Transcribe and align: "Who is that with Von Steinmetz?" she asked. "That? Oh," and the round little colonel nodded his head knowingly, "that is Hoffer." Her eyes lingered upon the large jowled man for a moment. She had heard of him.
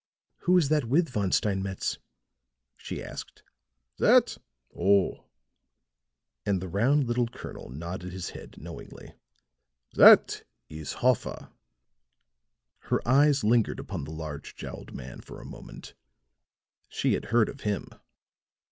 "Who 0.49 0.57
is 0.57 0.69
that 0.69 0.85
with 0.85 1.09
Von 1.09 1.31
Steinmetz?" 1.31 1.99
she 2.75 3.03
asked. 3.03 3.43
"That? 3.99 4.39
Oh," 4.75 5.25
and 6.43 6.59
the 6.59 6.67
round 6.67 7.03
little 7.05 7.27
colonel 7.27 7.69
nodded 7.69 8.11
his 8.11 8.31
head 8.31 8.57
knowingly, 8.57 9.13
"that 9.93 10.41
is 10.69 10.93
Hoffer." 11.05 11.49
Her 12.79 13.07
eyes 13.07 13.43
lingered 13.43 13.79
upon 13.79 14.05
the 14.05 14.11
large 14.11 14.55
jowled 14.55 14.91
man 14.95 15.21
for 15.21 15.39
a 15.39 15.45
moment. 15.45 15.93
She 16.89 17.13
had 17.13 17.25
heard 17.25 17.47
of 17.47 17.61
him. 17.61 17.89